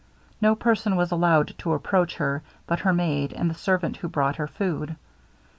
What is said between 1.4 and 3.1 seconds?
to approach her but her